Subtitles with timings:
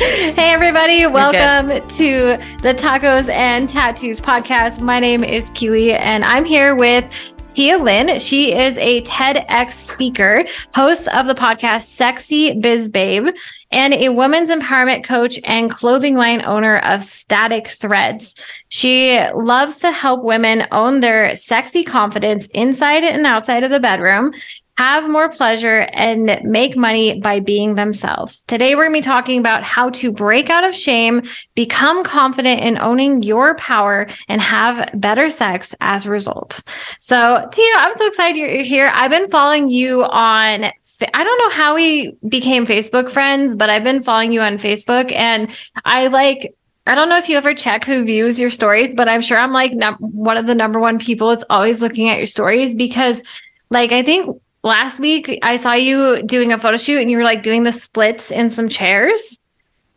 [0.00, 1.04] Hey, everybody.
[1.04, 4.80] Welcome to the Tacos and Tattoos podcast.
[4.80, 7.04] My name is Keely, and I'm here with
[7.46, 8.18] Tia Lynn.
[8.18, 13.28] She is a TEDx speaker, host of the podcast Sexy Biz Babe,
[13.72, 18.36] and a women's empowerment coach and clothing line owner of Static Threads.
[18.70, 24.32] She loves to help women own their sexy confidence inside and outside of the bedroom
[24.80, 28.40] have more pleasure and make money by being themselves.
[28.44, 31.20] Today, we're going to be talking about how to break out of shame,
[31.54, 36.62] become confident in owning your power, and have better sex as a result.
[36.98, 38.90] So, Tia, I'm so excited you're here.
[38.94, 43.84] I've been following you on, I don't know how we became Facebook friends, but I've
[43.84, 45.50] been following you on Facebook and
[45.84, 46.54] I like
[46.86, 49.52] I don't know if you ever check who views your stories, but I'm sure I'm
[49.52, 53.22] like num- one of the number one people that's always looking at your stories because,
[53.70, 57.24] like, I think last week I saw you doing a photo shoot and you were
[57.24, 59.42] like doing the splits in some chairs.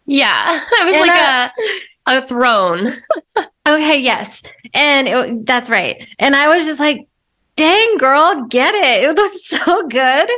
[0.06, 1.52] Yeah, it was and like I,
[2.08, 2.94] a a throne.
[3.68, 6.08] okay, yes, and it, that's right.
[6.20, 7.08] And I was just like,
[7.56, 9.10] "Dang, girl, get it!
[9.10, 10.30] It looks so good."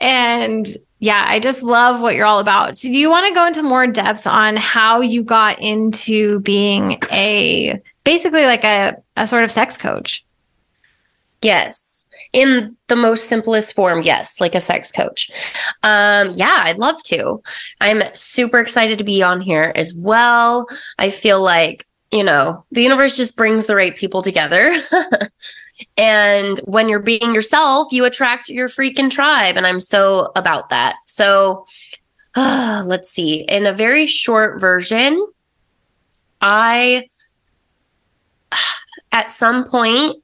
[0.00, 0.68] And
[1.00, 2.76] yeah, I just love what you're all about.
[2.76, 6.98] So, do you want to go into more depth on how you got into being
[7.10, 10.24] a basically like a a sort of sex coach?
[11.42, 15.30] Yes in the most simplest form yes like a sex coach.
[15.82, 17.40] Um yeah i'd love to.
[17.80, 20.66] I'm super excited to be on here as well.
[20.98, 24.74] I feel like you know the universe just brings the right people together.
[25.96, 30.96] And when you're being yourself you attract your freaking tribe and i'm so about that.
[31.04, 31.66] So
[32.34, 33.46] uh, let's see.
[33.48, 35.26] In a very short version
[36.40, 37.08] i
[39.12, 40.16] at some point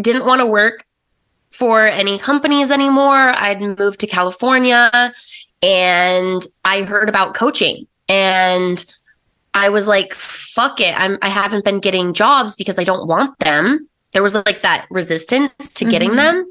[0.00, 0.84] didn't want to work
[1.50, 3.32] for any companies anymore.
[3.34, 5.12] I'd moved to California
[5.62, 8.84] and I heard about coaching and
[9.54, 10.98] I was like, fuck it.
[10.98, 13.88] I'm I haven't been getting jobs because I don't want them.
[14.12, 15.90] There was like that resistance to mm-hmm.
[15.90, 16.46] getting them.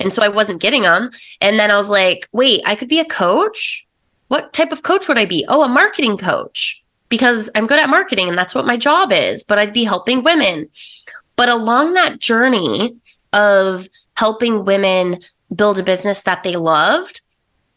[0.00, 1.10] And so I wasn't getting them.
[1.40, 3.86] And then I was like, wait, I could be a coach?
[4.28, 5.44] What type of coach would I be?
[5.48, 9.44] Oh, a marketing coach because I'm good at marketing and that's what my job is,
[9.44, 10.68] but I'd be helping women.
[11.36, 12.96] But along that journey
[13.32, 15.18] of helping women
[15.54, 17.20] build a business that they loved,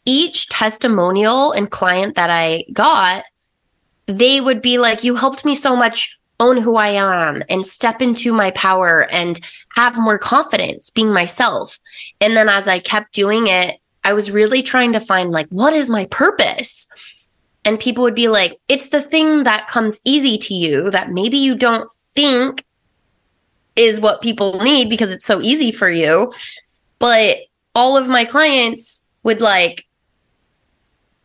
[0.04, 3.24] each testimonial and client that I got,
[4.06, 8.00] they would be like, You helped me so much own who I am and step
[8.00, 9.40] into my power and
[9.74, 11.78] have more confidence being myself.
[12.20, 15.72] And then as I kept doing it, I was really trying to find, like, what
[15.72, 16.86] is my purpose?
[17.64, 21.36] And people would be like, It's the thing that comes easy to you that maybe
[21.36, 22.64] you don't think
[23.78, 26.32] is what people need because it's so easy for you.
[26.98, 27.38] But
[27.74, 29.86] all of my clients would like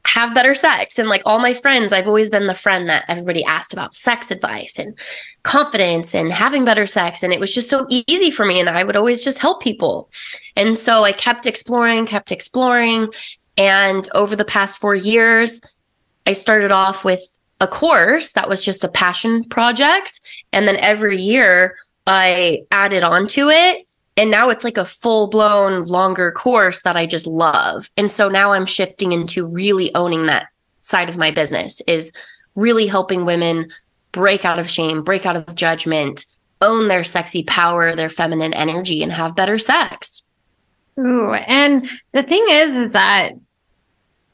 [0.05, 0.99] have better sex.
[0.99, 4.29] And like all my friends, I've always been the friend that everybody asked about sex
[4.29, 4.97] advice and
[5.41, 7.23] confidence and having better sex.
[7.23, 8.59] And it was just so easy for me.
[8.59, 10.11] And I would always just help people.
[10.55, 13.11] And so I kept exploring, kept exploring.
[13.57, 15.59] And over the past four years,
[16.27, 17.21] I started off with
[17.59, 20.19] a course that was just a passion project.
[20.51, 23.87] And then every year, I added on to it.
[24.15, 27.89] And now it's like a full blown longer course that I just love.
[27.97, 30.47] And so now I'm shifting into really owning that
[30.81, 32.11] side of my business is
[32.55, 33.71] really helping women
[34.11, 36.25] break out of shame, break out of judgment,
[36.61, 40.23] own their sexy power, their feminine energy, and have better sex.
[40.99, 43.33] Ooh, and the thing is, is that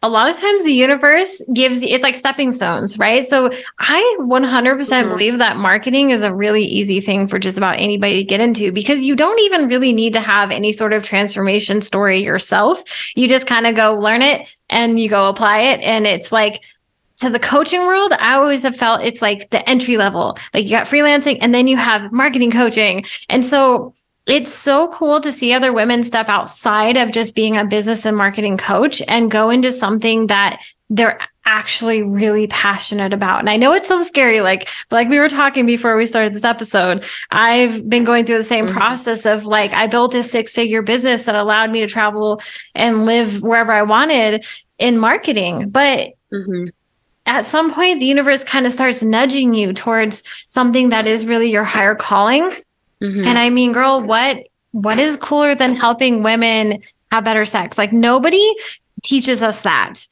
[0.01, 3.23] a lot of times the universe gives it's like stepping stones, right?
[3.23, 7.57] So I 100% mm hmm believe that marketing is a really easy thing for just
[7.57, 10.93] about anybody to get into because you don't even really need to have any sort
[10.93, 12.83] of transformation story yourself.
[13.15, 15.81] You just kind of go learn it and you go apply it.
[15.81, 16.63] And it's like,
[17.17, 20.38] to the coaching world, I always have felt it's like the entry level.
[20.53, 23.03] Like you got freelancing and then you have marketing coaching.
[23.27, 23.93] And so
[24.29, 28.16] it's so cool to see other women step outside of just being a business and
[28.16, 33.39] marketing coach and go into something that they're actually really passionate about.
[33.39, 34.42] And I know it's so scary.
[34.42, 38.44] Like, like we were talking before we started this episode, I've been going through the
[38.44, 38.77] same mm-hmm.
[38.77, 42.42] process of like, I built a six figure business that allowed me to travel
[42.75, 44.45] and live wherever I wanted
[44.77, 45.69] in marketing.
[45.69, 46.69] But mm-hmm.
[47.25, 51.51] at some point, the universe kind of starts nudging you towards something that is really
[51.51, 52.51] your higher calling.
[53.01, 53.25] Mm-hmm.
[53.25, 56.81] And I mean, girl, what what is cooler than helping women
[57.12, 57.78] have better sex?
[57.78, 58.56] Like nobody
[59.01, 60.06] teaches us that.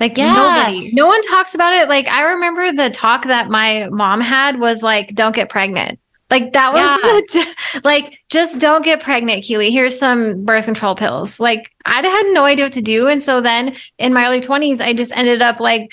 [0.00, 0.32] Like yeah.
[0.32, 1.88] nobody, no one talks about it.
[1.88, 5.98] Like I remember the talk that my mom had was like, don't get pregnant.
[6.30, 7.44] Like that was yeah.
[7.74, 9.70] the, like, just don't get pregnant, Keely.
[9.70, 11.40] Here's some birth control pills.
[11.40, 13.08] Like I had no idea what to do.
[13.08, 15.92] And so then in my early 20s, I just ended up like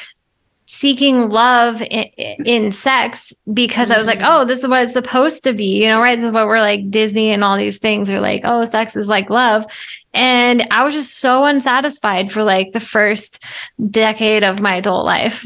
[0.68, 4.26] seeking love in, in sex because I was like, Mhm.
[4.28, 6.16] oh, this is what it's supposed to be, you know, right?
[6.16, 9.08] This is what we're like Disney and all these things are like, oh, sex is
[9.08, 9.66] like love.
[10.14, 13.44] And I was just so unsatisfied for like the first
[13.92, 15.46] decade of my adult life.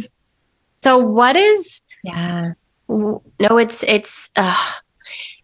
[0.78, 2.52] So, what is Yeah.
[2.88, 3.22] No,
[3.58, 4.56] it's it's uh,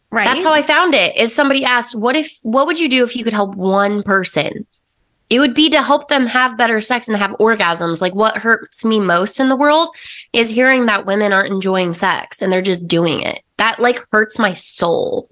[0.09, 0.25] right?
[0.25, 1.15] that's how I found it.
[1.17, 2.31] Is somebody asked, "What if?
[2.41, 4.65] What would you do if you could help one person?"
[5.29, 8.01] It would be to help them have better sex and have orgasms.
[8.01, 9.89] Like what hurts me most in the world
[10.33, 13.41] is hearing that women aren't enjoying sex and they're just doing it.
[13.57, 15.29] That like hurts my soul.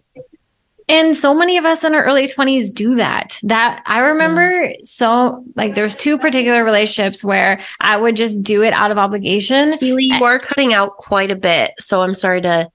[0.90, 3.40] And so many of us in our early 20s do that.
[3.44, 8.74] That I remember so like there's two particular relationships where I would just do it
[8.74, 9.78] out of obligation.
[9.78, 12.69] Keely, you are cutting out quite a bit, so I'm sorry to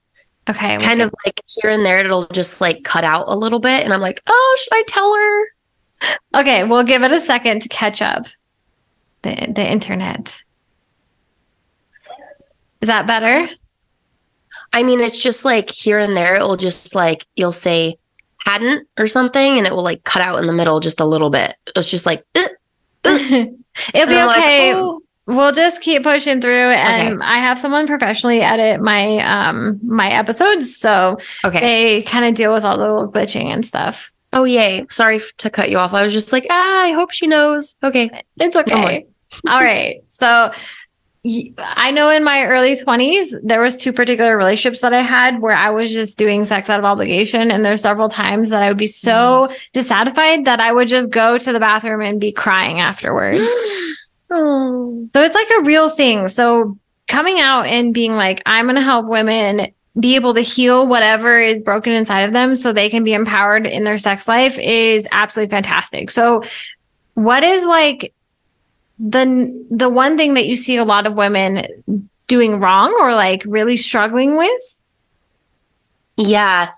[0.49, 0.79] Okay.
[0.79, 3.93] kind of like here and there it'll just like cut out a little bit, and
[3.93, 5.45] I'm like, oh, should I tell her?
[6.33, 8.27] Okay, we'll give it a second to catch up.
[9.23, 10.41] The the internet.
[12.81, 13.49] Is that better?
[14.71, 17.97] I mean, it's just like here and there, it'll just like you'll say
[18.45, 21.29] hadn't or something, and it will like cut out in the middle just a little
[21.29, 21.55] bit.
[21.75, 22.49] It's just like, "Ugh."
[23.03, 24.73] It'll And be I'm like, okay.
[24.73, 30.09] "Oh." We'll just keep pushing through and I have someone professionally edit my um my
[30.09, 31.59] episodes so okay.
[31.59, 34.11] they kind of deal with all the little glitching and stuff.
[34.31, 34.85] Oh, yay.
[34.89, 35.93] Sorry to cut you off.
[35.93, 37.75] I was just like, ah, I hope she knows.
[37.83, 38.23] Okay.
[38.37, 39.05] It's okay.
[39.47, 40.03] All right.
[40.07, 40.51] So
[41.57, 45.55] I know in my early 20s there was two particular relationships that I had where
[45.55, 48.77] I was just doing sex out of obligation and there's several times that I would
[48.77, 53.49] be so dissatisfied that I would just go to the bathroom and be crying afterwards.
[54.29, 55.07] oh.
[55.13, 56.29] so it's like a real thing.
[56.29, 56.77] So
[57.09, 61.39] coming out and being like I'm going to help women be able to heal whatever
[61.39, 65.07] is broken inside of them so they can be empowered in their sex life is
[65.11, 66.09] absolutely fantastic.
[66.11, 66.43] So
[67.15, 68.13] what is like
[68.99, 73.43] the the one thing that you see a lot of women doing wrong or like
[73.45, 74.79] really struggling with?
[76.17, 76.69] Yeah.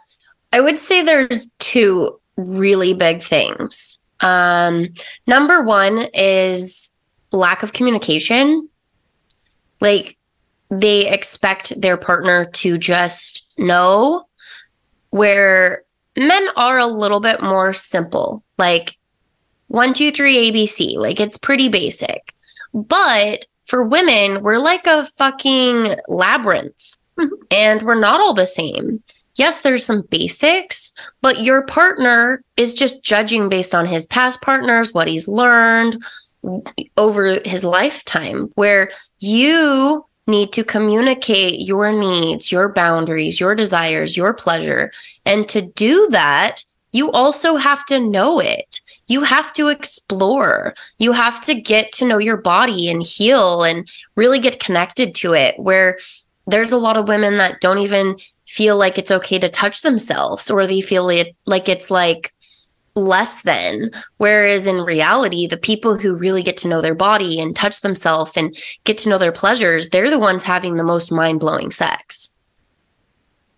[0.54, 4.00] I would say there's two really big things.
[4.20, 4.90] Um,
[5.28, 6.94] number one is
[7.32, 8.70] lack of communication.
[9.80, 10.16] Like
[10.72, 14.24] they expect their partner to just know
[15.10, 15.84] where
[16.18, 18.44] men are a little bit more simple.
[18.58, 18.96] Like
[19.68, 20.96] one, two, three, ABC.
[20.96, 22.34] Like it's pretty basic.
[22.74, 26.96] But for women, we're like a fucking labyrinth
[27.52, 29.04] and we're not all the same.
[29.36, 30.92] Yes, there's some basics,
[31.22, 36.04] but your partner is just judging based on his past partners, what he's learned
[36.98, 44.34] over his lifetime, where you need to communicate your needs, your boundaries, your desires, your
[44.34, 44.92] pleasure.
[45.26, 48.82] And to do that, you also have to know it.
[49.08, 50.74] You have to explore.
[51.00, 55.34] You have to get to know your body and heal and really get connected to
[55.34, 55.58] it.
[55.58, 55.98] Where
[56.48, 60.52] there's a lot of women that don't even feel like it's okay to touch themselves
[60.52, 62.34] or they feel it like it's like
[62.96, 67.56] less than whereas in reality the people who really get to know their body and
[67.56, 71.72] touch themselves and get to know their pleasures they're the ones having the most mind-blowing
[71.72, 72.32] sex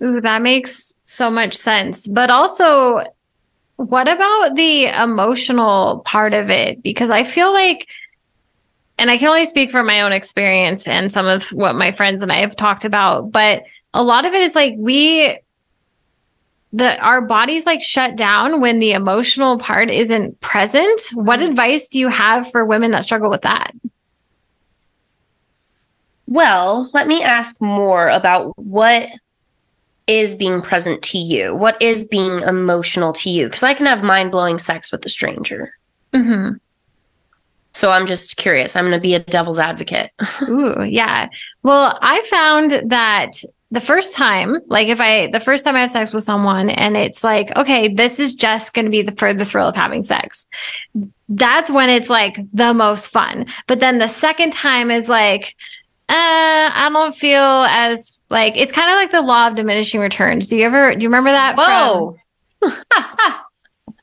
[0.04, 2.08] Ooh, that makes so much sense.
[2.08, 3.04] But also,
[3.78, 6.84] what about the emotional part of it?
[6.84, 7.88] Because I feel like,
[8.98, 12.22] and I can only speak from my own experience and some of what my friends
[12.22, 15.40] and I have talked about, but a lot of it is like we,
[16.74, 21.02] the our bodies like shut down when the emotional part isn't present.
[21.14, 23.74] What advice do you have for women that struggle with that?
[26.28, 29.10] well let me ask more about what
[30.08, 34.04] is being present to you what is being emotional to you because i can have
[34.04, 35.74] mind-blowing sex with a stranger
[36.14, 36.56] Mm-hmm.
[37.74, 40.12] so i'm just curious i'm going to be a devil's advocate
[40.44, 41.28] Ooh, yeah.
[41.62, 43.32] Well, I found that
[43.74, 46.96] the first time, like if I, the first time I have sex with someone and
[46.96, 50.04] it's like, okay, this is just going to be the, for the thrill of having
[50.04, 50.48] sex.
[51.28, 53.48] That's when it's like the most fun.
[53.66, 55.56] But then the second time is like,
[56.08, 60.46] uh, I don't feel as like, it's kind of like the law of diminishing returns.
[60.46, 61.56] Do you ever, do you remember that?
[61.56, 63.40] from- whoa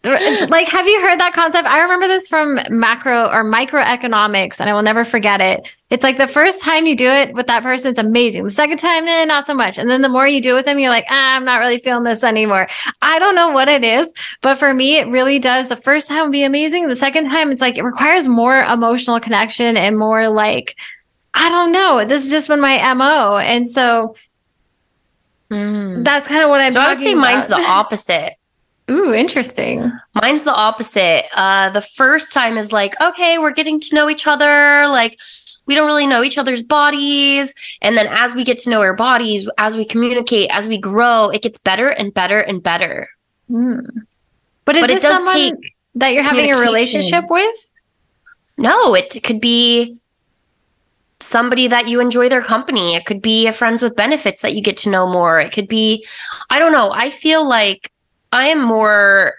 [0.03, 1.69] like have you heard that concept?
[1.69, 5.77] I remember this from macro or microeconomics and i will never forget it.
[5.91, 8.45] It's like the first time you do it with that person it's amazing.
[8.45, 9.77] The second time eh, not so much.
[9.77, 12.05] And then the more you do with them you're like ah, i'm not really feeling
[12.05, 12.67] this anymore.
[13.03, 15.69] I don't know what it is but for me it really does.
[15.69, 16.89] The first time be amazing.
[16.89, 20.77] The second time it's like it requires more emotional connection and more like
[21.35, 22.07] i don't know.
[22.07, 24.15] This has just been my mo and so
[25.51, 26.05] Mm.
[26.05, 28.35] that's kind of what i'm so i would say mine's the opposite
[28.91, 31.25] ooh interesting Mine's the opposite.
[31.35, 34.87] Uh, the first time is like, okay, we're getting to know each other.
[34.89, 35.19] Like,
[35.67, 37.55] we don't really know each other's bodies.
[37.81, 41.31] And then as we get to know our bodies, as we communicate, as we grow,
[41.31, 43.09] it gets better and better and better.
[43.49, 43.87] Mm.
[44.65, 45.61] But is But this someone
[45.95, 47.71] that you're having a relationship with?
[48.59, 49.97] No, it could be
[51.21, 52.95] somebody that you enjoy their company.
[52.95, 55.39] It could be a friends with benefits that you get to know more.
[55.39, 56.05] It could be,
[56.51, 56.91] I don't know.
[56.93, 57.93] I feel like
[58.33, 59.33] I am more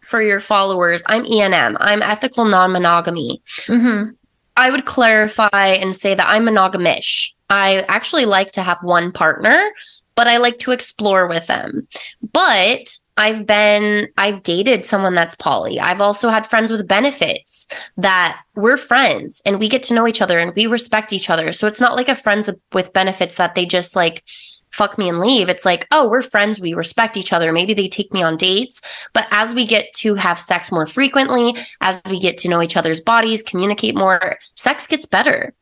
[0.00, 1.02] for your followers.
[1.06, 1.76] I'm ENM.
[1.80, 3.42] I'm ethical non monogamy.
[3.66, 4.10] Mm-hmm.
[4.56, 7.30] I would clarify and say that I'm monogamish.
[7.50, 9.70] I actually like to have one partner,
[10.14, 11.86] but I like to explore with them.
[12.32, 15.78] But I've been, I've dated someone that's poly.
[15.78, 17.66] I've also had friends with benefits
[17.96, 21.52] that we're friends and we get to know each other and we respect each other.
[21.52, 24.24] So it's not like a friends with benefits that they just like
[24.70, 25.48] fuck me and leave.
[25.48, 26.60] It's like, oh, we're friends.
[26.60, 27.52] We respect each other.
[27.52, 28.80] Maybe they take me on dates.
[29.12, 32.76] But as we get to have sex more frequently, as we get to know each
[32.76, 35.54] other's bodies, communicate more, sex gets better.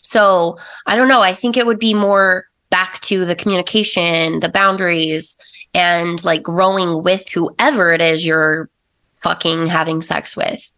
[0.00, 1.22] So I don't know.
[1.22, 5.36] I think it would be more back to the communication, the boundaries,
[5.74, 8.68] and like growing with whoever it is you're
[9.16, 10.70] fucking having sex with.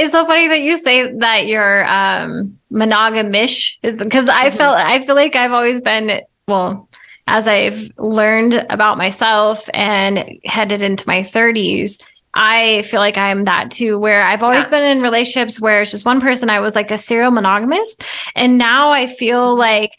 [0.00, 4.54] It's so funny that you say that you're um monogamish because I Mhm.
[4.54, 6.88] felt I feel like I've always been well
[7.26, 11.98] as I've learned about myself and headed into my 30s
[12.32, 14.70] I feel like I'm that too where I've always Yeah.
[14.70, 17.96] been in relationships where it's just one person I was like a serial monogamous
[18.34, 19.92] and now I feel like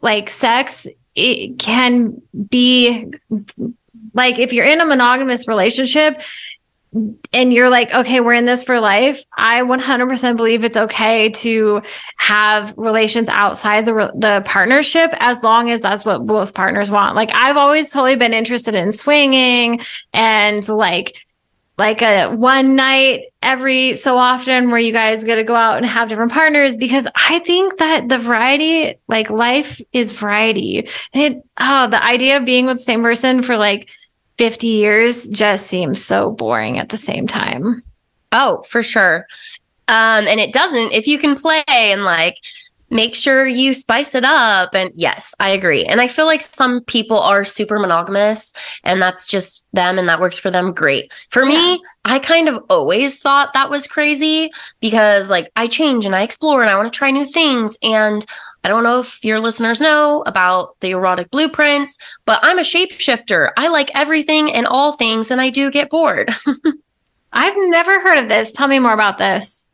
[0.00, 3.06] like sex it can be
[4.14, 6.22] like if you're in a monogamous relationship
[7.32, 9.24] and you're like, okay, we're in this for life.
[9.36, 11.82] I 100% believe it's okay to
[12.16, 17.16] have relations outside the the partnership as long as that's what both partners want.
[17.16, 19.80] Like I've always totally been interested in swinging
[20.12, 21.14] and like
[21.76, 25.84] like a one night every so often where you guys get to go out and
[25.84, 30.86] have different partners because I think that the variety, like life is variety.
[31.12, 33.88] And it, oh, the idea of being with the same person for like
[34.38, 37.82] 50 years just seems so boring at the same time.
[38.32, 39.26] Oh, for sure.
[39.86, 42.38] Um, and it doesn't if you can play and like
[42.90, 44.74] make sure you spice it up.
[44.74, 45.84] And yes, I agree.
[45.84, 48.52] And I feel like some people are super monogamous
[48.84, 50.72] and that's just them and that works for them.
[50.72, 51.12] Great.
[51.30, 56.14] For me, I kind of always thought that was crazy because like I change and
[56.14, 57.76] I explore and I want to try new things.
[57.82, 58.24] And
[58.64, 63.50] I don't know if your listeners know about the erotic blueprints, but I'm a shapeshifter.
[63.58, 66.34] I like everything and all things and I do get bored.
[67.32, 68.52] I've never heard of this.
[68.52, 69.68] Tell me more about this.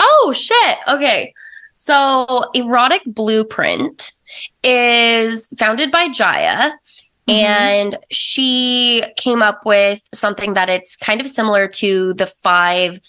[0.00, 0.78] Oh shit.
[0.88, 1.34] Okay.
[1.74, 4.12] So Erotic Blueprint
[4.62, 6.72] is founded by Jaiya
[7.28, 7.34] Mhm.
[7.34, 13.00] and she came up with something that it's kind of similar to the five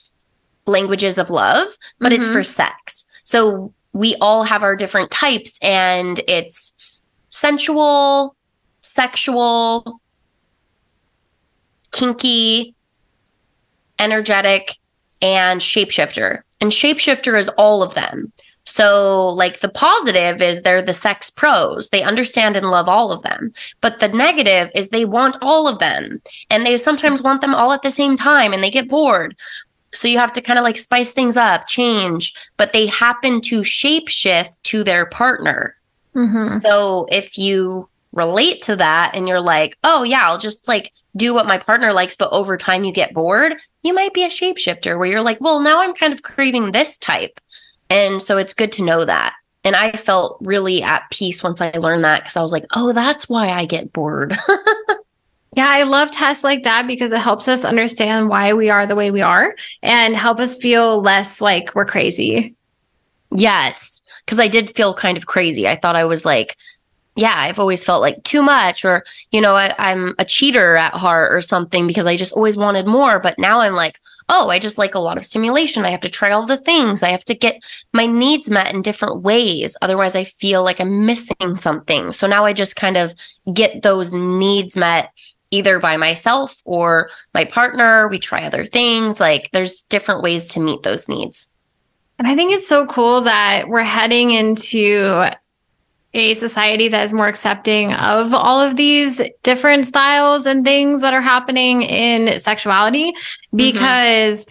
[0.67, 1.67] languages of love,
[1.99, 2.33] but it's Mhm.
[2.33, 3.05] for sex.
[3.23, 6.73] So we all have our different types and it's
[7.29, 8.35] sensual,
[8.81, 9.99] sexual,
[11.91, 12.75] kinky,
[13.99, 14.77] energetic,
[15.21, 16.41] and shapeshifter.
[16.59, 18.31] And shapeshifter is all of them.
[18.63, 21.89] So, like the positive is they're the sex pros.
[21.89, 23.51] They understand and love all of them.
[23.81, 26.21] But the negative is they want all of them.
[26.49, 29.35] And they sometimes want them all at the same time and they get bored.
[29.93, 33.61] So you have to kind of like spice things up, change, but they happen to
[33.61, 35.75] shapeshift to their partner.
[36.15, 36.61] Mhm.
[36.61, 41.33] So if you relate to that and you're like, oh, yeah, I'll just like do
[41.33, 44.97] what my partner likes, but over time you get bored, you might be a shapeshifter
[44.97, 47.39] where you're like, well, now I'm kind of craving this type.
[47.89, 49.33] And so it's good to know that.
[49.63, 52.93] And I felt really at peace once I learned that because I was like, oh,
[52.93, 54.37] that's why I get bored.
[55.53, 58.95] Yeah, I love tests like that because it helps us understand why we are the
[58.95, 59.53] way we are
[59.83, 62.55] and help us feel less like we're crazy.
[63.35, 65.67] Yes, because I did feel kind of crazy.
[65.67, 66.55] I thought I was like,
[67.17, 70.93] yeah, I've always felt like too much, or, you know, I, I'm a cheater at
[70.93, 73.19] heart or something because I just always wanted more.
[73.19, 75.83] But now I'm like, oh, I just like a lot of stimulation.
[75.83, 77.03] I have to try all the things.
[77.03, 79.75] I have to get my needs met in different ways.
[79.81, 82.13] Otherwise, I feel like I'm missing something.
[82.13, 83.13] So now I just kind of
[83.53, 85.11] get those needs met
[85.51, 88.07] either by myself or my partner.
[88.07, 89.19] We try other things.
[89.19, 91.51] Like there's different ways to meet those needs.
[92.17, 95.29] And I think it's so cool that we're heading into
[96.13, 101.13] a society that is more accepting of all of these different styles and things that
[101.13, 103.57] are happening in sexuality mm-hmm.
[103.57, 104.45] because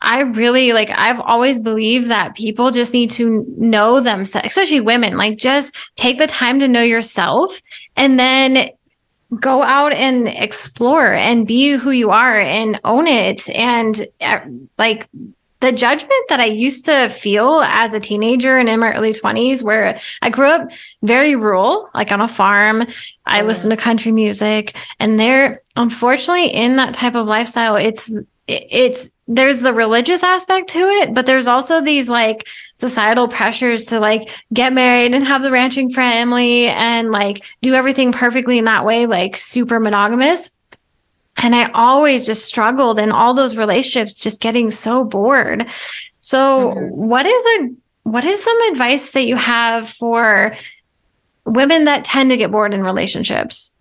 [0.00, 5.16] I really like I've always believed that people just need to know themselves, especially women,
[5.16, 7.62] like just take the time to know yourself
[7.96, 8.70] and then
[9.40, 14.40] go out and explore and be who you are and own it and uh,
[14.78, 15.08] like
[15.64, 19.62] the judgment that I used to feel as a teenager and in my early 20s,
[19.62, 20.70] where I grew up
[21.02, 22.86] very rural, like on a farm.
[23.24, 24.76] I listened to country music.
[25.00, 28.12] And there, unfortunately, in that type of lifestyle, it's,
[28.46, 32.46] it's, there's the religious aspect to it, but there's also these like
[32.76, 38.12] societal pressures to like get married and have the ranching family and like do everything
[38.12, 40.50] perfectly in that way, like super monogamous.
[41.36, 45.68] And I always just struggled in all those relationships, just getting so bored.
[46.20, 46.94] So, mm-hmm.
[46.94, 47.74] what is a
[48.04, 50.56] what is some advice that you have for
[51.44, 53.73] women that tend to get bored in relationships?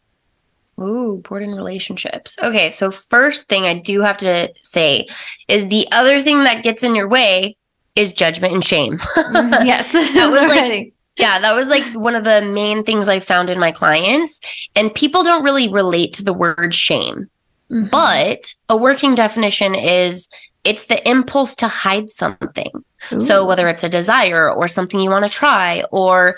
[0.82, 2.38] Ooh, in relationships.
[2.42, 5.08] Okay, so first thing I do have to say
[5.48, 7.58] is the other thing that gets in your way
[7.96, 8.98] is judgment and shame.
[8.98, 9.66] Mm-hmm.
[9.66, 13.50] yes, that was like yeah, that was like one of the main things I found
[13.50, 14.42] in my clients.
[14.76, 17.30] And people don't really relate to the word shame.
[17.70, 17.90] Mm-hmm.
[17.90, 20.28] But a working definition is
[20.64, 22.72] it's the impulse to hide something.
[23.12, 23.22] Ooh.
[23.22, 26.36] So whether it's a desire or something you want to try or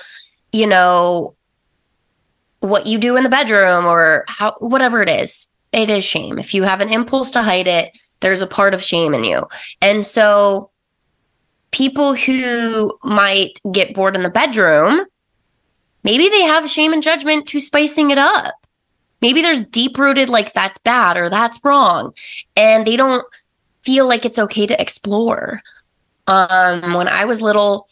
[0.51, 1.35] you know
[2.65, 6.39] what you do in the bedroom or how whatever it is, it is shame.
[6.39, 9.47] If you have an impulse to hide it, there's a part of shame in you.
[9.81, 10.71] And so
[11.71, 15.05] people who might get bored in the bedroom,
[16.03, 18.55] maybe they have shame and judgment to spicing it up.
[19.21, 22.13] Maybe there's deep rooted, like, that's bad or that's wrong.
[22.55, 23.25] And they don't
[23.83, 25.61] feel like it's okay to explore.
[26.27, 27.87] Um, when I was little,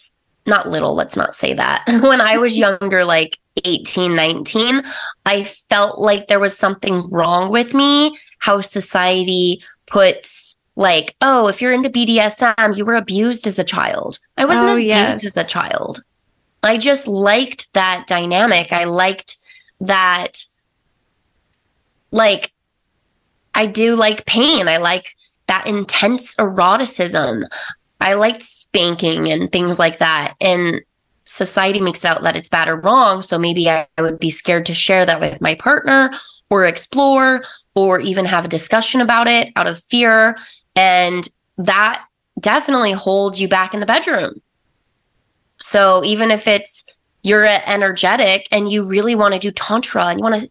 [0.45, 1.83] not little, let's not say that.
[2.01, 4.83] when I was younger, like 18, 19,
[5.25, 11.61] I felt like there was something wrong with me, how society puts like, oh, if
[11.61, 14.17] you're into BDSM, you were abused as a child.
[14.37, 15.25] I wasn't oh, abused yes.
[15.25, 16.03] as a child.
[16.63, 18.71] I just liked that dynamic.
[18.71, 19.37] I liked
[19.81, 20.43] that
[22.11, 22.53] like
[23.53, 24.67] I do like pain.
[24.67, 25.07] I like
[25.47, 27.43] that intense eroticism.
[27.99, 30.35] I liked spanking and things like that.
[30.41, 30.81] And
[31.33, 33.23] society makes out that it's bad or wrong.
[33.23, 36.11] So maybe I, I would be scared to share that with my partner
[36.49, 37.41] or explore
[37.73, 40.37] or even have a discussion about it out of fear.
[40.75, 42.05] And that
[42.39, 44.41] definitely holds you back in the bedroom.
[45.57, 46.85] So even if it's
[47.23, 50.49] you're energetic and you really want to do tantra and you want to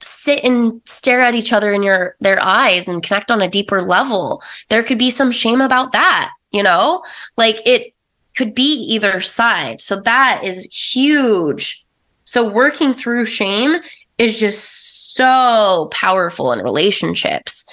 [0.00, 3.82] sit and stare at each other in your their eyes and connect on a deeper
[3.82, 7.02] level there could be some shame about that you know
[7.36, 7.92] like it
[8.38, 9.80] could be either side.
[9.80, 11.84] So that is huge.
[12.24, 13.80] So working through shame
[14.16, 17.64] is just so powerful in relationships.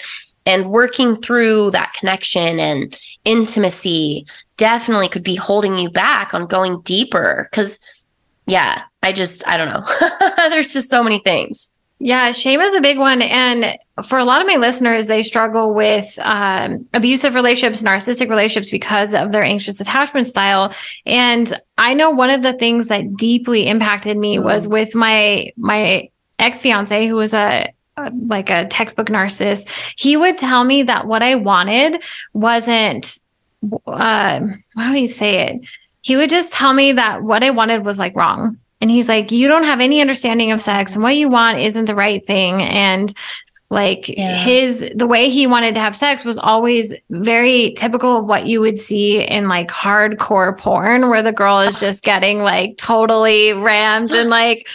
[0.48, 4.26] And working through that connection and intimacy
[4.58, 7.48] definitely could be holding you back on going deeper.
[7.50, 7.80] Because
[8.48, 9.86] yeah i just i don't know.
[10.50, 13.22] There's just so many things yeah, shame is a big one.
[13.22, 18.70] And for a lot of my listeners, they struggle with um, abusive relationships, narcissistic relationships
[18.70, 20.74] because of their anxious attachment style.
[21.06, 24.44] And I know one of the things that deeply impacted me mm.
[24.44, 29.70] was with my my ex fiance, who was a, a like a textbook narcissist.
[29.98, 32.04] He would tell me that what I wanted
[32.34, 33.20] wasn't.
[33.88, 34.42] Uh,
[34.76, 35.62] how do you say it?
[36.02, 39.32] He would just tell me that what I wanted was like wrong and he's like,
[39.32, 42.62] You don't have any understanding of sex, and what you want isn't the right thing.
[42.62, 43.14] And
[43.70, 44.44] like yeah.
[44.44, 48.62] his, the way he wanted to have sex was always very typical of what you
[48.62, 54.12] would see in like hardcore porn, where the girl is just getting like totally rammed
[54.12, 54.68] and like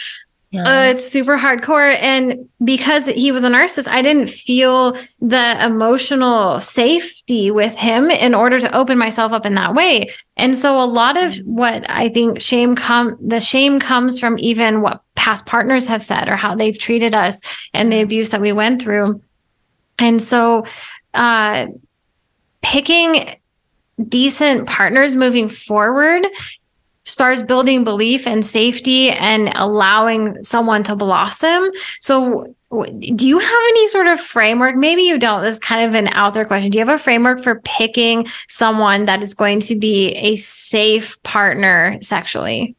[0.51, 0.63] yeah.
[0.63, 1.95] Uh, it's super hardcore.
[2.01, 8.35] And because he was a narcissist, I didn't feel the emotional safety with him in
[8.35, 10.09] order to open myself up in that way.
[10.35, 14.81] And so a lot of what I think shame come the shame comes from even
[14.81, 17.39] what past partners have said or how they've treated us
[17.73, 19.21] and the abuse that we went through.
[19.99, 20.65] And so
[21.13, 21.67] uh
[22.61, 23.37] picking
[24.07, 26.25] decent partners moving forward
[27.11, 31.69] starts building belief and safety and allowing someone to blossom.
[31.99, 34.77] So, do you have any sort of framework?
[34.77, 35.41] Maybe you don't.
[35.41, 36.71] This is kind of an out there question.
[36.71, 41.21] Do you have a framework for picking someone that is going to be a safe
[41.23, 42.75] partner sexually?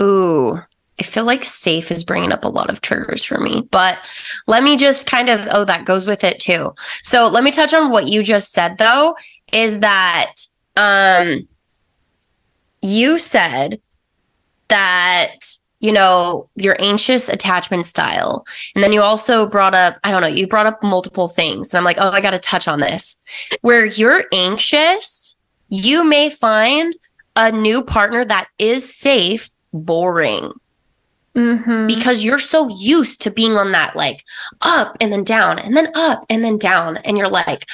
[0.00, 0.56] Ooh,
[1.00, 3.98] I feel like safe is bringing up a lot of triggers for me, but
[4.46, 6.72] let me just kind of, oh, that goes with it too.
[7.02, 9.16] So let me touch on what you just said though,
[9.52, 10.34] is that,
[10.76, 11.46] um,
[12.82, 13.80] you said
[14.68, 15.36] that
[15.80, 18.44] you know your anxious attachment style.
[18.74, 21.72] And then you also brought up i don't know you brought up multiple things.
[21.72, 23.22] And i'm like oh i got to touch on this.
[23.60, 25.36] Where you're anxious
[25.68, 26.94] you may find
[27.36, 30.52] a new partner that is safe boring
[31.38, 31.86] Mhm.
[31.86, 34.24] because you're so used to being on that like
[34.62, 36.96] up and then down and then up and then down.
[36.98, 37.66] And you're like,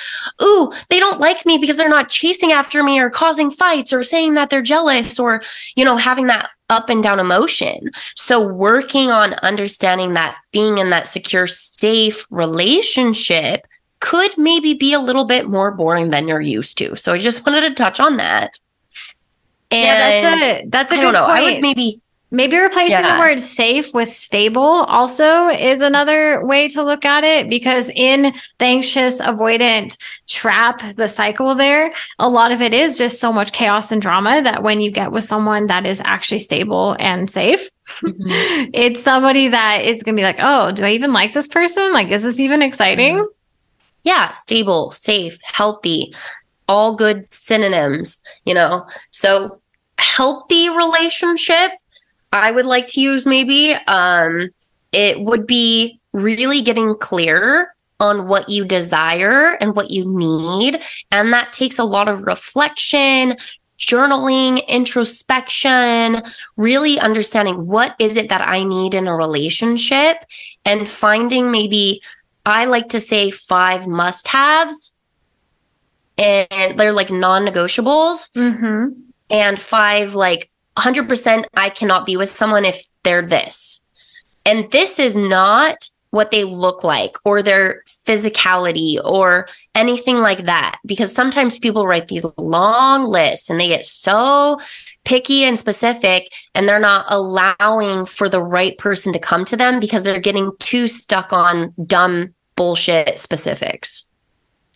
[0.43, 4.03] ooh, they don't like me because they're not chasing after me or causing fights or
[4.03, 5.43] saying that they're jealous or,
[5.77, 7.91] you know, having that up and down emotion.
[8.17, 13.67] So working on understanding that being in that secure, safe relationship
[14.01, 16.97] could maybe be a little bit more boring than you're used to.
[16.97, 18.59] So I just wanted to touch on that.
[19.71, 21.27] And yeah, that's a that's a I good don't know.
[21.27, 21.39] point.
[21.39, 22.01] I would maybe
[22.35, 23.15] Maybe replacing Yeah.
[23.15, 28.35] the word safe with stable also is another way to look at it because in
[28.59, 29.97] the anxious avoidant
[30.29, 34.43] trap, the cycle there, a lot of it is just so much chaos and drama
[34.43, 37.71] that when you get with someone that is actually stable and safe,
[38.03, 38.71] Mm-hmm.
[38.73, 41.93] it's somebody that is going to be like, oh, do I even like this person?
[41.93, 43.27] Like, is this even exciting?
[44.05, 46.15] yeah, stable, safe, healthy,
[46.69, 48.87] all good synonyms, you know.
[49.11, 49.61] So
[49.99, 51.73] healthy relationship,
[52.35, 54.51] I would like to use maybe um
[54.93, 60.83] it would be really getting clear on what you desire and what you need.
[61.11, 63.37] And that takes a lot of reflection
[63.79, 66.23] journaling introspection
[66.57, 70.19] really understanding what is it that i need in a relationship
[70.65, 72.01] and finding maybe
[72.47, 74.99] I like to say five must haves,
[76.19, 79.01] and they're like non negotiables, Mm-hmm.
[79.31, 83.87] and five like 100% I cannot be with someone if they're this.
[84.45, 90.79] And this is not what they look like or their physicality or anything like that.
[90.87, 94.59] Because sometimes people write these long lists and they get so
[95.05, 99.81] picky and specific and they're not allowing for the right person to come to them
[99.81, 104.09] because they're getting too stuck on dumb bullshit specifics.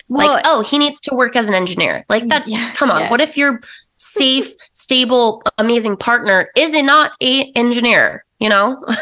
[0.08, 2.04] Well, like, oh, he needs to work as an engineer.
[2.08, 2.48] Like that.
[2.48, 3.10] Yeah, come on.
[3.10, 3.30] What yes.
[3.30, 3.60] if your
[3.98, 8.24] safe, stable, amazing partner is it not a engineer?
[8.38, 8.84] You know?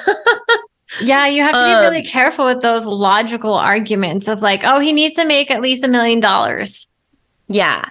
[1.03, 4.79] Yeah, you have to be Um, really careful with those logical arguments of like, oh,
[4.79, 6.89] he needs to make at least a million dollars.
[7.49, 7.85] yeah.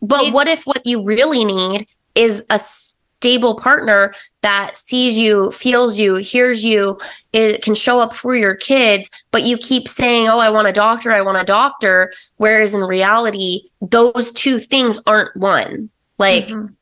[0.00, 5.98] But what if what you really need is a stable partner that sees you, feels
[5.98, 6.98] you, hears you,
[7.32, 10.72] it can show up for your kids, but you keep saying, "Oh, I want a
[10.72, 15.90] doctor, I want a doctor," whereas in reality, those two things aren't one.
[16.18, 16.74] Like Mhm.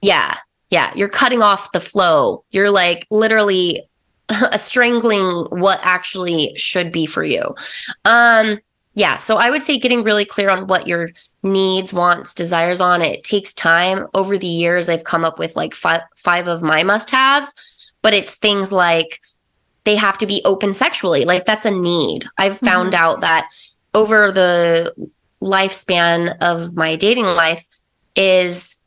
[0.00, 0.36] Yeah.
[0.70, 0.92] Yeah.
[0.94, 2.44] You're cutting off the flow.
[2.50, 3.82] You're like literally
[4.58, 7.54] strangling what actually should be for you.
[8.04, 8.58] Um,
[8.94, 9.16] yeah.
[9.16, 11.10] So I would say getting really clear on what your
[11.42, 14.06] needs, wants, desires on it takes time.
[14.14, 18.36] Over the years, I've come up with like five five of my must-haves, but it's
[18.36, 19.20] things like
[19.84, 21.24] they have to be open sexually.
[21.24, 22.26] Like that's a need.
[22.38, 23.48] I've found out that
[23.94, 24.94] over the
[25.42, 27.66] lifespan of my dating life
[28.16, 28.82] is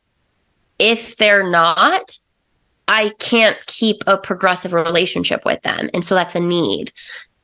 [0.78, 2.16] if they're not,
[2.88, 5.90] I can't keep a progressive relationship with them.
[5.92, 6.92] And so that's a need.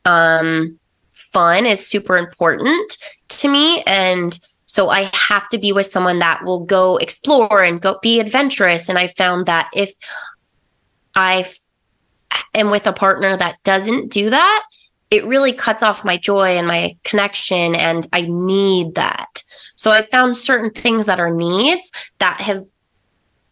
[0.05, 0.79] Um,
[1.11, 2.97] fun is super important
[3.29, 3.83] to me.
[3.83, 8.21] And so I have to be with someone that will go explore and go be
[8.21, 8.89] adventurous.
[8.89, 9.93] And I found that if
[11.15, 11.47] I
[12.55, 14.65] am with a partner that doesn't do that,
[15.11, 17.75] it really cuts off my joy and my connection.
[17.75, 19.42] And I need that.
[19.83, 22.65] So I found certain things that are needs that have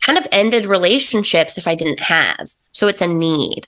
[0.01, 2.53] kind of ended relationships if I didn't have.
[2.71, 3.66] So it's a need.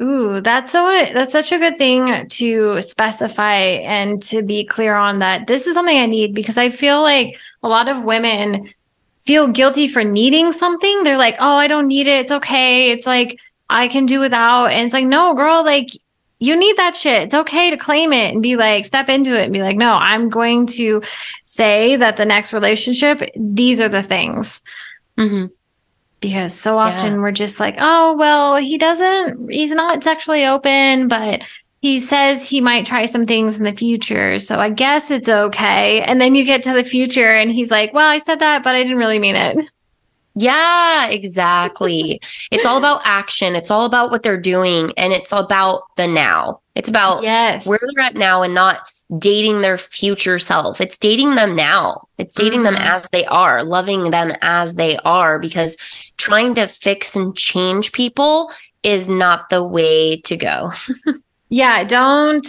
[0.00, 5.18] Ooh, that's so that's such a good thing to specify and to be clear on
[5.18, 8.72] that this is something I need because I feel like a lot of women
[9.20, 11.04] feel guilty for needing something.
[11.04, 12.20] They're like, "Oh, I don't need it.
[12.20, 12.92] It's okay.
[12.92, 15.88] It's like I can do without." And it's like, "No, girl, like
[16.38, 17.22] you need that shit.
[17.22, 19.92] It's okay to claim it and be like, step into it and be like, no,
[19.92, 21.02] I'm going to
[21.44, 24.62] say that the next relationship, these are the things.
[25.16, 25.46] Mm-hmm.
[26.20, 31.42] Because so often we're just like, oh, well, he doesn't, he's not sexually open, but
[31.82, 34.38] he says he might try some things in the future.
[34.38, 36.02] So I guess it's okay.
[36.02, 38.74] And then you get to the future and he's like, well, I said that, but
[38.74, 39.70] I didn't really mean it.
[40.38, 42.20] Yeah, exactly.
[42.52, 43.56] it's all about action.
[43.56, 46.60] It's all about what they're doing and it's about the now.
[46.74, 47.66] It's about Yes.
[47.66, 48.80] where they're at now and not
[49.18, 50.80] dating their future self.
[50.80, 52.02] It's dating them now.
[52.18, 52.80] It's dating them Mhm.
[52.88, 55.76] as they are, loving them as they are because
[56.18, 58.50] trying to fix and change people
[58.82, 60.70] is not the way to go.
[61.48, 62.44] Yeah, don't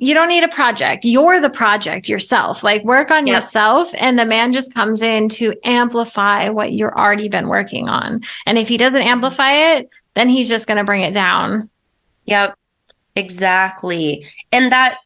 [0.00, 1.04] you don't need a project.
[1.04, 2.64] You're the project yourself.
[2.64, 3.34] Like work on Yep.
[3.34, 8.22] yourself and the man just comes in to amplify what you're already been working on.
[8.46, 11.68] And if he doesn't amplify it, then he's just going to bring it down.
[12.24, 12.56] Yep.
[13.14, 14.24] Exactly.
[14.50, 14.98] And that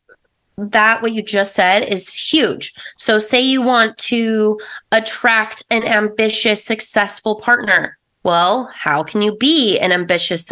[0.57, 2.73] that what you just said is huge.
[2.97, 4.61] So say you want to
[4.93, 7.99] attract an ambitious successful partner.
[8.23, 10.47] Well, how can you be an ambitious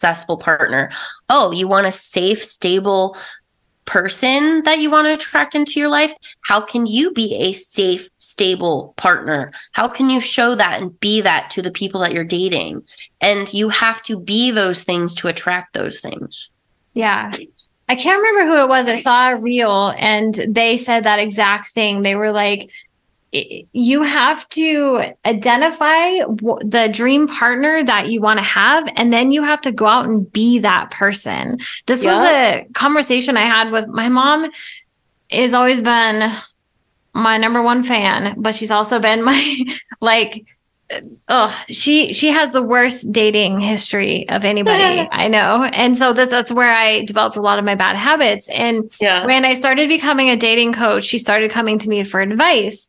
[0.00, 0.90] successful partner.
[1.28, 3.16] Oh, you want a safe, stable
[3.90, 6.14] person that you want to attract into your life?
[6.42, 9.50] How can you be a safe, stable partner?
[9.72, 12.84] How can you show that and be that to the people that you're dating?
[13.20, 16.50] And you have to be those things to attract those things.
[16.94, 17.34] Yeah.
[17.88, 18.86] I can't remember who it was.
[18.86, 22.02] I saw a reel and they said that exact thing.
[22.02, 22.70] They were like,
[23.32, 26.18] you have to identify
[26.64, 30.04] the dream partner that you want to have and then you have to go out
[30.04, 31.58] and be that person.
[31.86, 34.50] This was a conversation i had with my mom
[35.30, 36.32] has always been
[37.12, 39.58] my number one fan but she's also been my
[40.00, 40.44] like
[41.28, 45.64] oh she she has the worst dating history of anybody i know.
[45.72, 48.48] And so that's that's where i developed a lot of my bad habits.
[48.50, 49.24] And yeah.
[49.24, 52.88] when i started becoming a dating coach she started coming to me for advice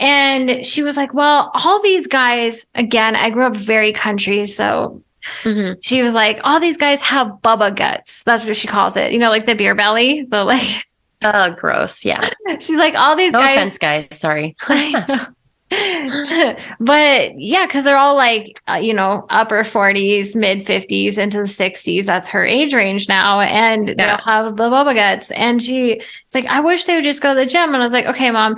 [0.00, 4.46] and she was like, Well, all these guys, again, I grew up very country.
[4.46, 5.02] So
[5.42, 5.78] mm-hmm.
[5.82, 8.22] she was like, All these guys have Bubba guts.
[8.24, 9.12] That's what she calls it.
[9.12, 10.84] You know, like the beer belly, the like.
[11.22, 12.04] Oh, gross.
[12.04, 12.28] Yeah.
[12.60, 13.56] She's like, All these no guys.
[13.56, 14.08] offense, guys.
[14.12, 14.54] Sorry.
[16.80, 21.44] but yeah, because they're all like, uh, you know, upper 40s, mid 50s, into the
[21.44, 22.06] 60s.
[22.06, 23.40] That's her age range now.
[23.40, 23.94] And yeah.
[23.96, 25.30] they'll have the Bubba guts.
[25.32, 27.74] And she, it's like, I wish they would just go to the gym.
[27.74, 28.56] And I was like, okay, mom,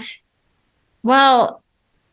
[1.02, 1.62] well,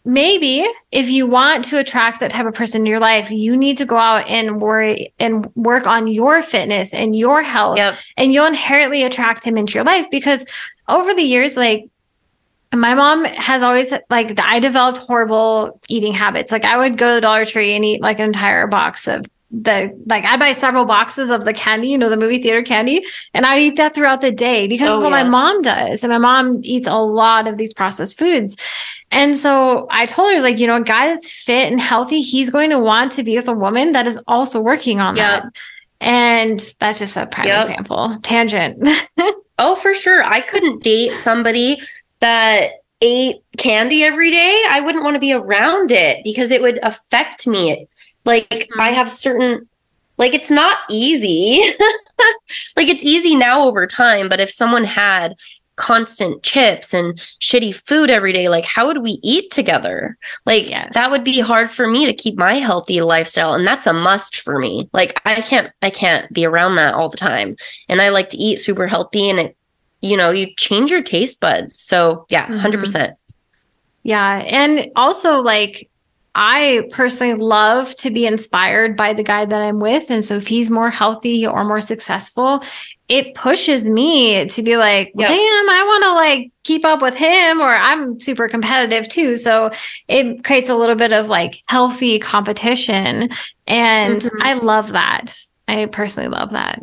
[0.05, 3.77] maybe if you want to attract that type of person in your life, you need
[3.77, 7.77] to go out and worry and work on your fitness and your health.
[7.77, 7.95] Yep.
[8.15, 10.45] And you'll inherently attract him into your life because
[10.87, 11.89] over the years, like
[12.73, 16.51] my mom has always like I developed horrible eating habits.
[16.51, 19.25] Like I would go to the Dollar Tree and eat like an entire box of
[19.49, 23.05] the like I buy several boxes of the candy, you know, the movie theater candy,
[23.33, 25.23] and I eat that throughout the day because oh, what yeah.
[25.23, 26.03] my mom does.
[26.03, 28.57] And my mom eats a lot of these processed foods.
[29.09, 32.49] And so I told her, like, you know, a guy that's fit and healthy, he's
[32.49, 35.43] going to want to be with a woman that is also working on yep.
[35.43, 35.55] that.
[36.01, 37.69] And that's just a prime yep.
[37.69, 38.17] example.
[38.21, 38.85] Tangent.
[39.59, 40.23] oh, for sure.
[40.23, 41.77] I couldn't date somebody
[42.19, 44.61] that ate candy every day.
[44.67, 47.87] I wouldn't want to be around it because it would affect me
[48.27, 48.79] like mm-hmm.
[48.79, 49.67] I have certain
[50.17, 51.63] like it's not easy.
[52.77, 55.35] like it's easy now over time, but if someone had
[55.75, 60.17] constant chips and shitty food every day, like how would we eat together?
[60.45, 60.93] Like yes.
[60.93, 64.37] that would be hard for me to keep my healthy lifestyle and that's a must
[64.37, 64.89] for me.
[64.93, 67.55] Like I can't I can't be around that all the time.
[67.89, 69.57] And I like to eat super healthy and it
[70.01, 71.79] you know, you change your taste buds.
[71.79, 72.65] So, yeah, mm-hmm.
[72.65, 73.15] 100%.
[74.03, 75.89] Yeah, and also like
[76.39, 80.11] I personally love to be inspired by the guy that I'm with.
[80.11, 82.63] And so if he's more healthy or more successful,
[83.09, 85.29] it pushes me to be like, yep.
[85.29, 89.35] damn, I want to like keep up with him, or I'm super competitive too.
[89.35, 89.71] So
[90.07, 93.29] it creates a little bit of like healthy competition.
[93.65, 94.41] And mm-hmm.
[94.41, 95.35] I love that.
[95.67, 96.79] I personally love that.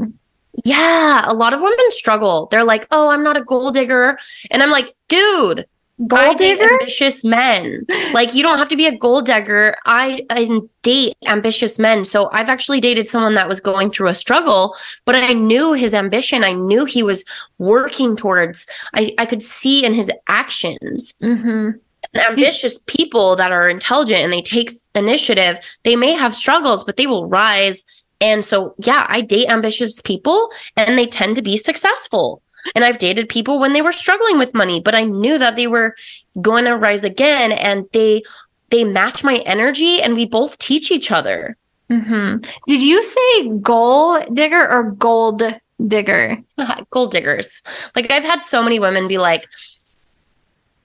[0.64, 1.22] Yeah.
[1.26, 2.48] A lot of women struggle.
[2.50, 4.18] They're like, oh, I'm not a gold digger.
[4.50, 5.66] And I'm like, dude,
[6.08, 10.60] gold digger ambitious men like you don't have to be a gold digger I, I
[10.82, 12.04] date ambitious men.
[12.04, 15.94] So i've actually dated someone that was going through a struggle but i knew his
[15.94, 16.42] ambition.
[16.42, 17.24] I knew he was
[17.58, 21.14] working towards i, I could see in his actions.
[21.22, 21.78] Mm-hmm.
[22.18, 27.06] ambitious people that are intelligent and they take initiative they may have struggles but they
[27.06, 27.84] will rise.
[28.20, 32.42] And so yeah i date ambitious people and they tend to be successful
[32.74, 35.66] and I've dated people when they were struggling with money, but I knew that they
[35.66, 35.94] were
[36.40, 38.22] going to rise again and they
[38.70, 41.56] they match my energy and we both teach each other.
[41.90, 42.38] Mm-hmm.
[42.66, 45.42] Did you say goal digger or gold
[45.86, 46.42] digger?
[46.90, 47.62] gold diggers.
[47.94, 49.46] Like I've had so many women be like,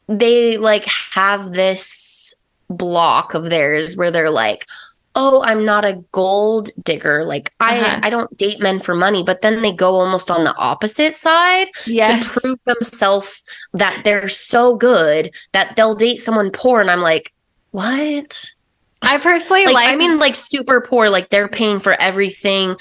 [0.07, 2.33] they like have this
[2.69, 4.67] block of theirs where they're like,
[5.15, 7.99] oh i'm not a gold digger like uh-huh.
[8.01, 11.13] i i don't date men for money but then they go almost on the opposite
[11.13, 12.33] side yes.
[12.33, 13.43] to prove themselves
[13.73, 17.33] that they're so good that they'll date someone poor and i'm like
[17.71, 18.49] what
[19.01, 22.75] I personally like, like, I mean like super poor like they're paying for everything.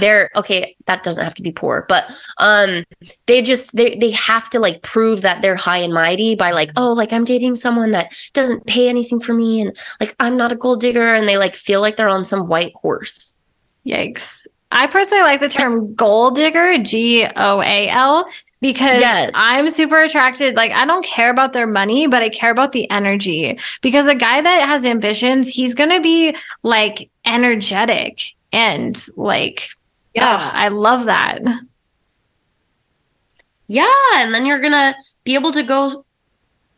[0.00, 2.04] They're okay, that doesn't have to be poor, but
[2.38, 2.84] um
[3.26, 6.70] they just they they have to like prove that they're high and mighty by like
[6.76, 10.52] oh like I'm dating someone that doesn't pay anything for me and like I'm not
[10.52, 13.36] a gold digger and they like feel like they're on some white horse.
[13.86, 14.46] Yikes.
[14.70, 18.28] I personally like the term gold digger, G O A L,
[18.62, 19.32] because yes.
[19.34, 20.54] I'm super attracted.
[20.54, 23.58] Like, I don't care about their money, but I care about the energy.
[23.82, 28.20] Because a guy that has ambitions, he's going to be like energetic
[28.52, 29.68] and like,
[30.14, 31.42] yeah, oh, I love that.
[33.66, 33.86] Yeah.
[34.14, 34.94] And then you're going to
[35.24, 36.04] be able to go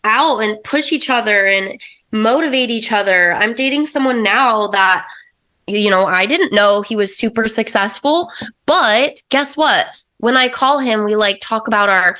[0.04, 1.78] out and push each other and
[2.12, 3.34] motivate each other.
[3.34, 5.06] I'm dating someone now that
[5.66, 8.30] you know, I didn't know he was super successful,
[8.66, 9.86] but guess what?
[10.24, 12.16] When I call him, we like talk about our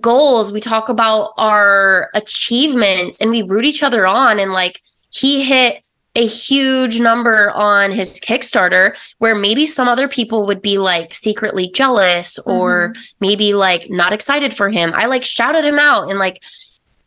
[0.00, 4.38] goals, we talk about our achievements, and we root each other on.
[4.38, 4.80] And like
[5.10, 5.82] he hit
[6.14, 11.68] a huge number on his Kickstarter where maybe some other people would be like secretly
[11.72, 13.02] jealous or mm-hmm.
[13.18, 14.92] maybe like not excited for him.
[14.94, 16.44] I like shouted him out and like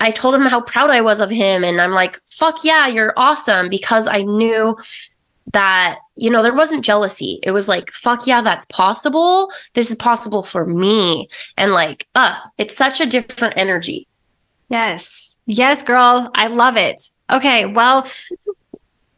[0.01, 1.63] I told him how proud I was of him.
[1.63, 4.75] And I'm like, fuck yeah, you're awesome because I knew
[5.53, 7.39] that, you know, there wasn't jealousy.
[7.43, 9.49] It was like, fuck yeah, that's possible.
[9.73, 11.27] This is possible for me.
[11.57, 14.07] And like, uh, it's such a different energy.
[14.69, 15.39] Yes.
[15.45, 16.29] Yes, girl.
[16.35, 17.01] I love it.
[17.31, 17.65] Okay.
[17.65, 18.07] Well,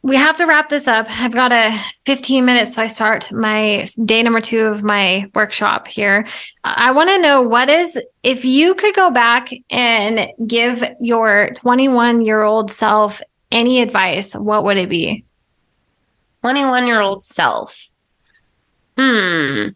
[0.02, 1.06] we have to wrap this up.
[1.08, 5.86] I've got a 15 minutes, so I start my day number two of my workshop
[5.86, 6.26] here.
[6.64, 12.24] I want to know what is, if you could go back and give your 21
[12.24, 15.24] year old self any advice, what would it be?
[16.42, 17.88] 21 year old self.
[18.98, 19.68] Hmm.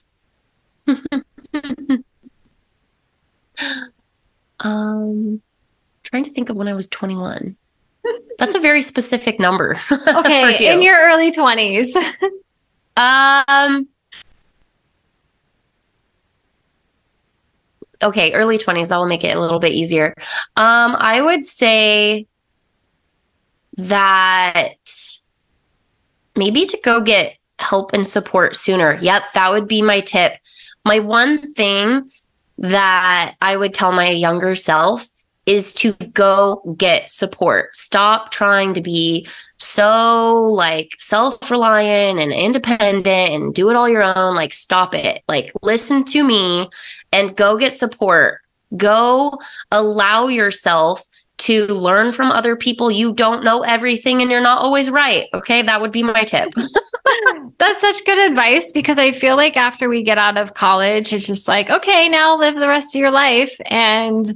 [4.60, 5.40] um,
[6.02, 7.56] trying to think of when I was 21.
[8.38, 9.80] That's a very specific number.
[10.08, 10.72] Okay, you.
[10.72, 11.94] in your early 20s.
[12.96, 13.88] um
[18.02, 20.14] Okay, early 20s, that will make it a little bit easier.
[20.56, 22.26] Um I would say
[23.76, 24.74] that
[26.36, 28.98] maybe to go get help and support sooner.
[29.00, 30.34] Yep, that would be my tip.
[30.84, 32.10] My one thing
[32.58, 35.08] that I would tell my younger self
[35.46, 37.74] is to go get support.
[37.74, 39.26] Stop trying to be
[39.58, 44.34] so like self reliant and independent and do it all your own.
[44.34, 45.22] Like, stop it.
[45.28, 46.68] Like, listen to me
[47.12, 48.40] and go get support.
[48.76, 49.38] Go
[49.70, 51.06] allow yourself
[51.38, 52.90] to learn from other people.
[52.90, 55.28] You don't know everything and you're not always right.
[55.34, 55.62] Okay.
[55.62, 56.52] That would be my tip.
[57.58, 61.26] That's such good advice because I feel like after we get out of college, it's
[61.26, 63.56] just like, okay, now live the rest of your life.
[63.66, 64.26] And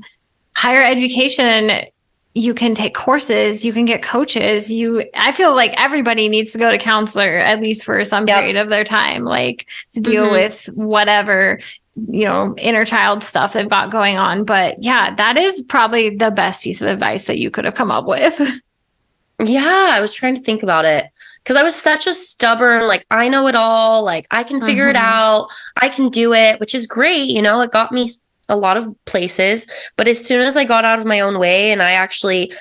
[0.54, 1.86] higher education
[2.34, 6.58] you can take courses you can get coaches you i feel like everybody needs to
[6.58, 8.38] go to counselor at least for some yep.
[8.38, 10.34] period of their time like to deal mm-hmm.
[10.34, 11.58] with whatever
[11.96, 16.31] you know inner child stuff they've got going on but yeah that is probably the
[16.31, 18.40] best piece of advice that you could have come up with
[19.44, 21.07] yeah i was trying to think about it
[21.42, 24.85] because i was such a stubborn like i know it all like i can figure
[24.85, 24.90] mm-hmm.
[24.90, 25.48] it out
[25.79, 28.09] i can do it which is great you know it got me
[28.50, 29.66] a lot of places.
[29.96, 32.53] But as soon as I got out of my own way and I actually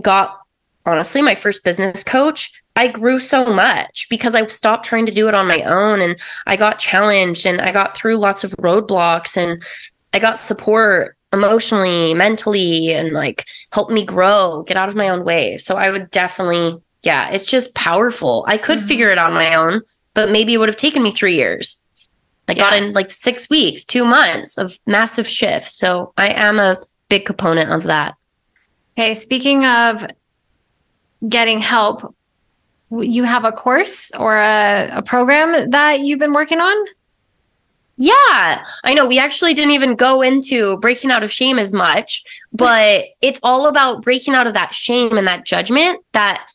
[0.00, 0.39] got,
[0.86, 5.28] honestly, my first business coach, I grew so much because I stopped trying to do
[5.28, 9.36] it on my own and I got challenged and I got through lots of roadblocks
[9.36, 9.62] and
[10.12, 15.24] I got support emotionally, mentally, and like helped me grow, get out of my own
[15.24, 15.58] way.
[15.58, 18.44] So I would definitely, yeah, it's just powerful.
[18.48, 18.88] I could mm-hmm.
[18.88, 19.82] figure it out on my own,
[20.14, 21.82] but maybe it would have taken me three years.
[22.48, 22.58] I yeah.
[22.58, 25.74] got in like six weeks, two months of massive shifts.
[25.74, 28.16] So I am a big component of that.
[28.98, 29.14] Okay.
[29.14, 30.04] Speaking of
[31.28, 32.14] getting help,
[32.90, 36.86] you have a course or a, a program that you've been working on?
[37.96, 39.06] Yeah, I know.
[39.06, 43.66] We actually didn't even go into breaking out of shame as much, but it's all
[43.66, 46.46] about breaking out of that shame and that judgment that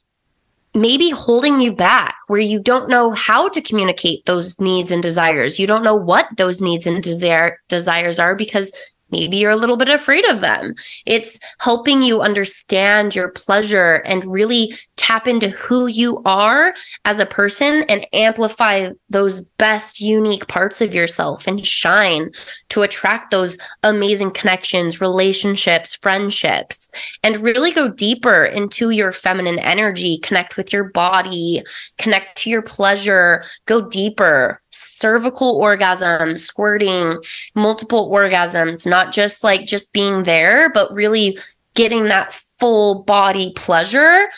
[0.73, 5.57] maybe holding you back where you don't know how to communicate those needs and desires.
[5.57, 8.73] You don't know what those needs and desire desires are because
[9.15, 10.75] maybe you're a little bit afraid of them.
[11.05, 16.73] It's helping you understand your pleasure and really tap into who you are
[17.05, 22.31] as a person and amplify those best unique parts of yourself and shine
[22.69, 26.89] to attract those amazing connections, relationships, friendships,
[27.23, 31.61] and really go deeper into your feminine energy, connect with your body,
[31.99, 34.61] connect to your pleasure, go deeper.
[34.75, 37.19] Cervical orgasm, squirting,
[37.53, 41.37] multiple orgasms, not just like just being there, but really
[41.73, 44.29] getting that full body pleasure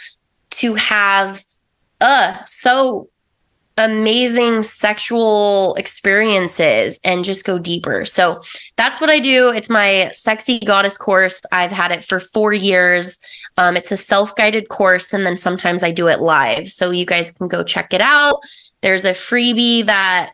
[0.49, 1.43] to have
[2.01, 3.09] uh so
[3.77, 8.05] amazing sexual experiences and just go deeper.
[8.05, 8.41] So
[8.75, 9.49] that's what I do.
[9.49, 11.41] It's my sexy goddess course.
[11.51, 13.19] I've had it for four years.
[13.57, 16.69] Um, it's a self guided course, and then sometimes I do it live.
[16.69, 18.39] So you guys can go check it out.
[18.81, 20.33] There's a freebie that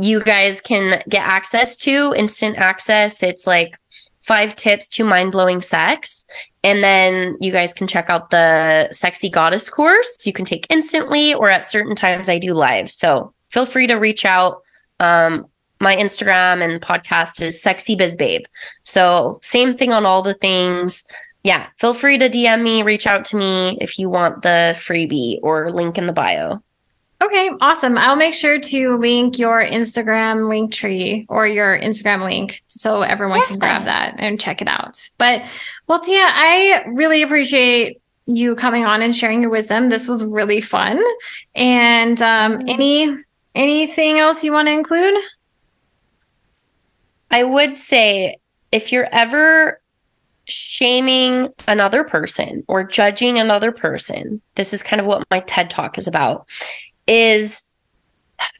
[0.00, 3.22] you guys can get access to, instant access.
[3.22, 3.78] It's like
[4.20, 6.24] five tips to mind blowing sex.
[6.64, 10.18] And then you guys can check out the Sexy Goddess course.
[10.24, 12.90] You can take instantly or at certain times I do live.
[12.90, 14.62] So feel free to reach out.
[14.98, 15.46] Um,
[15.80, 18.42] my Instagram and podcast is Sexy Biz Babe.
[18.82, 21.04] So same thing on all the things.
[21.44, 25.38] yeah, feel free to DM me, reach out to me if you want the freebie
[25.44, 26.60] or link in the bio.
[27.22, 27.96] Okay, awesome.
[27.96, 33.40] I'll make sure to link your Instagram link tree or your Instagram link so everyone
[33.40, 33.46] yeah.
[33.46, 35.00] can grab that and check it out.
[35.16, 35.42] But
[35.86, 39.88] well, Tia, I really appreciate you coming on and sharing your wisdom.
[39.88, 41.02] This was really fun.
[41.54, 43.16] And um, any
[43.54, 45.14] anything else you want to include?
[47.30, 48.36] I would say
[48.72, 49.80] if you're ever
[50.48, 55.98] shaming another person or judging another person, this is kind of what my TED talk
[55.98, 56.46] is about,
[57.06, 57.62] is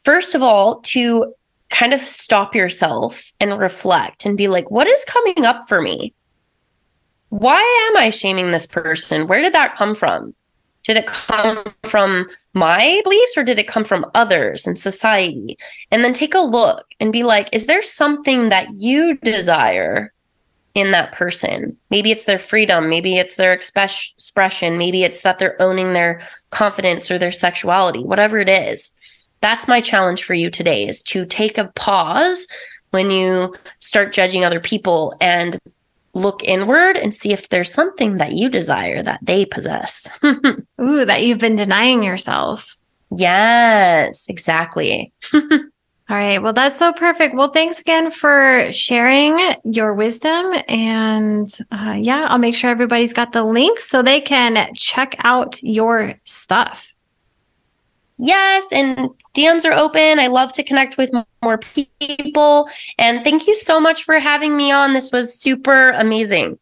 [0.03, 1.33] first of all to
[1.69, 6.13] kind of stop yourself and reflect and be like, what is coming up for me?
[7.29, 9.27] Why am I shaming this person?
[9.27, 10.33] Where did that come from?
[10.83, 15.57] Did it come from my beliefs or did it come from others and society?
[15.91, 20.13] And then take a look and be like, is there something that you desire
[20.77, 21.75] in that person.
[21.89, 26.21] Maybe it's their freedom, maybe it's their express- expression, maybe it's that they're owning their
[26.51, 28.91] confidence or their sexuality, whatever it is.
[29.41, 32.45] That's my challenge for you today is to take a pause
[32.91, 35.57] when you start judging other people and
[36.13, 40.07] look inward and see if there's something that you desire that they possess.
[40.23, 42.77] Ooh, that you've been denying yourself.
[43.09, 45.11] Yes, exactly.
[46.09, 46.41] All right.
[46.41, 47.35] Well, that's so perfect.
[47.35, 50.53] Well, thanks again for sharing your wisdom.
[50.69, 55.61] And uh, yeah, I'll make sure everybody's got the links so they can check out
[55.61, 56.93] your stuff.
[58.19, 58.65] Yes.
[58.71, 60.17] And DMs are open.
[60.17, 61.11] I love to connect with
[61.43, 61.57] more
[61.99, 62.69] people.
[62.97, 64.93] And thank you so much for having me on.
[64.93, 66.57] This was super amazing.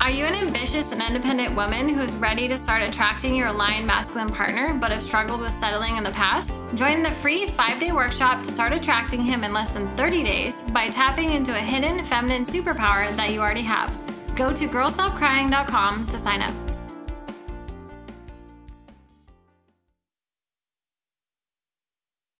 [0.00, 4.28] Are you an ambitious and independent woman who's ready to start attracting your aligned masculine
[4.28, 6.60] partner but have struggled with settling in the past?
[6.76, 10.62] Join the free five day workshop to start attracting him in less than 30 days
[10.72, 13.98] by tapping into a hidden feminine superpower that you already have.
[14.36, 16.67] Go to girlstopcrying.com to sign up.